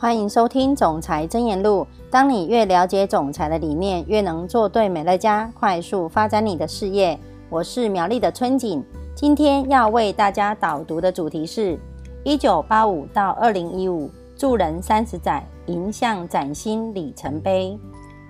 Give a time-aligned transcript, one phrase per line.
[0.00, 1.86] 欢迎收听《总裁真言录》。
[2.10, 7.18] 当你越了解总裁的理念，越能做对美乐家，快速发展你的事业。
[7.50, 8.82] 我是苗栗的春景，
[9.14, 11.78] 今天要为大家导读的主题是：
[12.24, 17.78] 一九八五到二零一五，助人三十载，迎向崭新里程碑。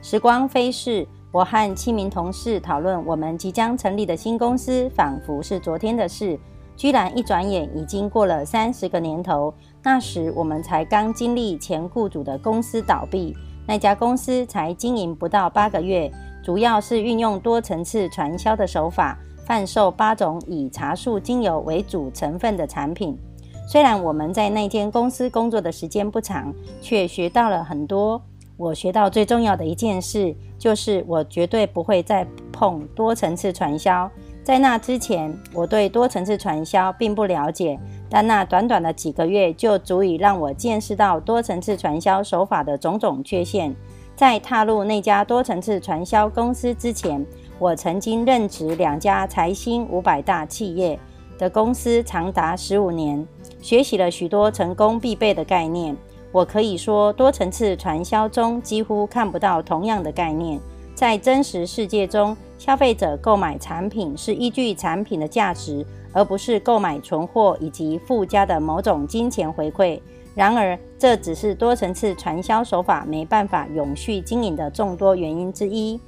[0.00, 6.40] 时光飞逝，我和七名同事讨论我们即将成立的新公司，仿佛是昨天的事。
[6.78, 9.52] 居然一转眼已经过了三十个年头，
[9.90, 13.34] 那时我们才刚经历前雇主的公司倒闭，
[13.66, 16.12] 那家公司才经营不到八个月，
[16.44, 23.18] 主要是运用多层次传销的手法，贩售八种以茶树精油为主成分的产品。
[23.66, 26.52] 虽然我们在那间公司工作的时间不长，
[26.82, 28.20] 却学到了很多。
[28.58, 34.10] 我学到最重要的一件事，就是我绝对不会再碰多层次传销。
[34.44, 37.78] 在那之前，我对多层次传销并不了解，
[38.10, 43.74] 但那短短的几个月就足以让我见识到多层次传销手法的种种缺陷。
[44.16, 47.24] 在踏入那家多层次传销公司之前，
[47.58, 50.98] 我曾经任职两家财新五百大企业
[51.38, 53.24] 的公司长达十五年，
[53.60, 55.96] 学习了许多成功必备的概念。
[56.32, 60.58] 我可以说，多层次传销中几乎看不到同样的概念。
[60.98, 70.00] 在真实世界中，消费者购买产品是依据产品的价值，而不是购买存货以及附加的某种金钱回馈。
[70.34, 76.00] 然而，这只是多层次传销手法没办法永续经营的众多原因之一。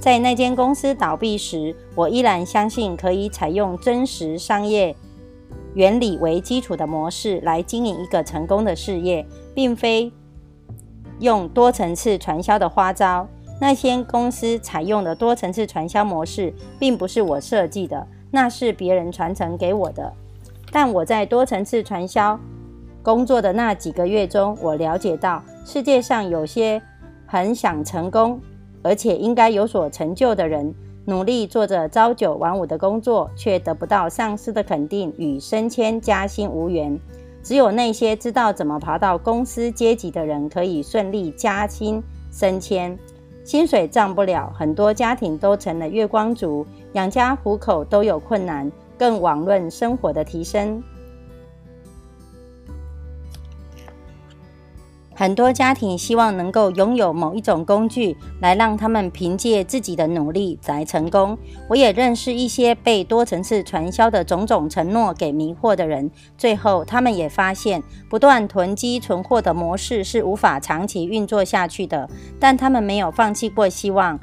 [0.00, 4.96] 在那间公司倒闭时，我依然相信可以采用真实商业
[5.74, 10.10] 原理为基础的模式来经营一个成功的事业，并非
[11.20, 13.28] 用多层次传销的花招。
[13.62, 20.12] 那些公司采用的多层次传销模式，并不是我设计的，那是别人传承给我的。
[20.72, 22.36] 但我在多层次传销
[23.04, 26.82] 工作的那几个月中，我了解到世界上有些
[27.24, 28.40] 很想成功，
[28.82, 30.74] 而且应该有所成就的人，
[31.04, 36.98] 努力做着朝九晚五的工作，却得不到上司的肯定，与升迁加薪无缘。
[37.44, 42.02] 只有那些知道怎么爬到公司阶级的人，可以顺利加薪
[42.32, 42.98] 升迁。
[43.44, 50.82] 薪水涨不了，很多家庭都成了月光族，养家糊口都有困难，更遑论生活的提升。
[55.14, 61.36] 很多家庭希望能够拥有某一种工具，来让他们凭借自己的努力来成功。
[61.68, 72.08] 我也认识一些被多层次传销的种种承诺给迷惑的人，最后他们也发现，不断囤积存货的模式是无法长期运作下去的。
[72.40, 74.18] 但他们没有放弃过希望，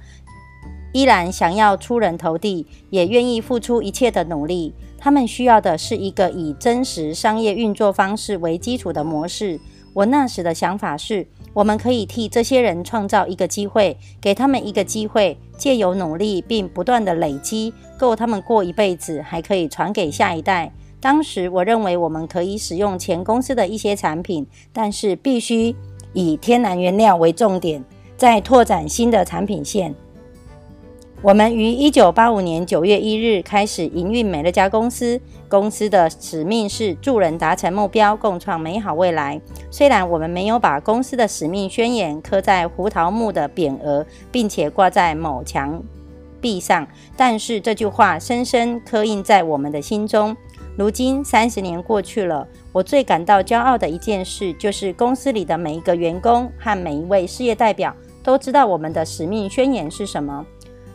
[0.91, 4.73] 依然想要出人头地，也愿意付出一切的努力。
[4.97, 9.59] 他们需要的是一个以真实商业运作方式为基础的模式。
[9.94, 20.72] 我那时的想法是，我们可以替这些人创造一个机会，给他们一个机会，借由努力并不断的累积，够他们过一辈子，还可以传给下一代。
[21.01, 25.75] 当时我认为我们可以使用前公司的一些产品，但是必须
[26.13, 27.83] 以天然原料为重点，
[28.16, 29.95] 再拓展新的产品线。
[31.22, 35.19] 我们于一九八五年九月一日开始营运美乐家公司。
[35.49, 39.41] 公司的使命是助人达成目标，共创美好未来。
[39.72, 45.81] 虽然我们没有把公司的使命宣言刻在胡桃木的匾额，并且挂在某墙
[46.41, 50.35] 壁上，但是这句话深深刻印在我们的心中。
[50.75, 57.94] 如今三十年过去了，我最感到骄傲的一件事，就是公司里的每一个员工和每一位事业代表
[58.24, 60.46] 都知道我们的使命宣言是什么。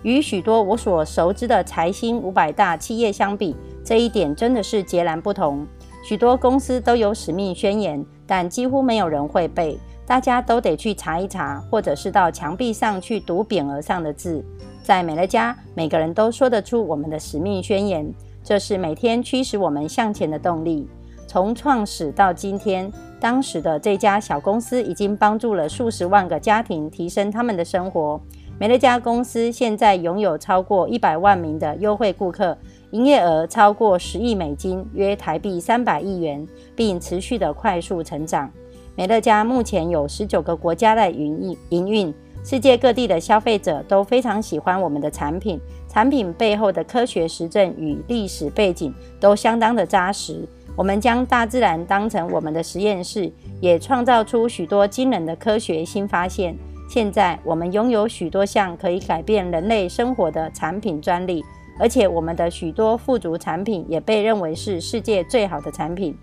[0.02, 5.66] 与许多我所熟知的财新五百大企业相比，这一点真的是截然不同。
[6.02, 14.44] 许多公司都有使命宣言，但几乎没有人会背，大家都得去查一查，或者是到墙壁上去读匾额上的字。
[14.82, 20.88] 在美乐家，每个人都说得出我们的使命宣言，这是每天驱使我们向前的动力。
[21.26, 28.20] 从创始到今天，当时的这家小公司已经帮助了数十万个家庭提升他们的生活。
[28.56, 32.56] 美乐家公司现在拥有超过一百万名的优惠顾客，
[32.92, 36.46] 营业额超过十亿美金，约台币三百亿元，
[36.76, 38.48] 并持续的快速成长。
[38.94, 42.14] 美乐家目前有十九个国家的营运，营运
[42.44, 50.46] 世界各地的消费者都非常喜欢我们的产品，产品背后的科学实证与历史背景都相当的扎实。
[50.76, 53.30] 我们将大自然当成我们的实验室，
[53.60, 56.56] 也创造出许多惊人的科学新发现。
[56.86, 61.44] 现在我们拥有许多项可以改变人类生活的产品专利，
[61.78, 66.16] 而且我们的许多富足产品也被认为是世界最好的产品。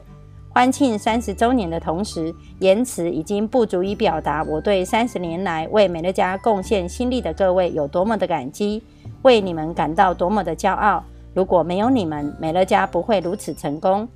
[0.54, 8.84] 欢庆三十周年的同时，言辞已经不足以表达我对三十年来为美乐家贡献心力的各位有多么的感激，
[9.22, 11.04] 为你们感到多么的骄傲。
[11.34, 14.08] 如果没有你们，美乐家不会如此成功。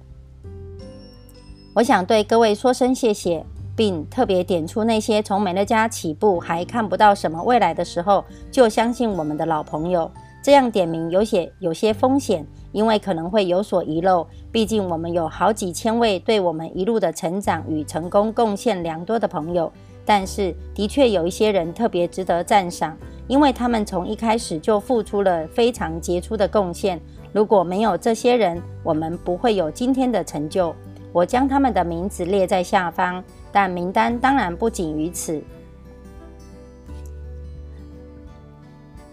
[1.74, 3.46] 我想对各位说声谢谢，
[3.76, 10.10] 并特别点出那些从美乐家起步还看不到什么未来的时候就相信我们的老朋友。
[10.42, 14.28] 这样点名有些有些风险，因为可能会有所遗漏。
[14.52, 19.72] 毕竟我们有好几千位对我们一路的成长与成功贡献良多的朋友，
[20.06, 22.96] 但是的确有一些人特别值得赞赏。
[23.28, 27.02] 因为他们从一开始就付出了非常杰出的贡献，
[27.34, 30.76] 如果没有这些人，我们不会有今天的成就。
[31.12, 33.24] 我将他们的名字列在下方，
[33.56, 35.42] 但名单当然不仅于此。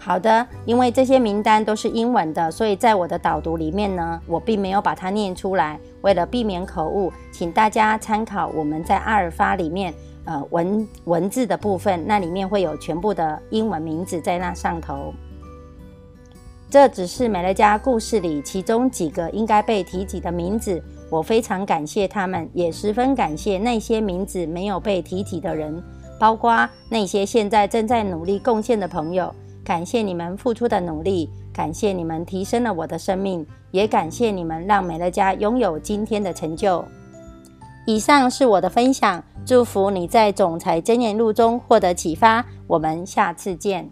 [0.01, 5.79] 好的，因为这些名单都是英文的，所以在我的导读里面呢，我并没有把它念出来。
[6.01, 9.95] 为了避免口误，请大家参考我们在阿尔法里面。
[10.25, 15.15] 呃，文文字的部分，那里面会有全部的英文名字在那上头。
[16.69, 25.83] 这只是美乐家故事里其中几个应该被提及的名字，我非常感谢他们，也十分感谢那些名字没有被提起的人，
[26.19, 29.31] 包括那些现在正在努力贡献的朋友。
[29.63, 36.83] 感谢你们付出的努力，感谢你们提升了我的生命，也感谢你们让美乐家拥有今天的成就。
[37.85, 42.43] 以上是我的分享，祝福你在总裁箴言录中获得启发。
[42.67, 43.87] 我们下次见。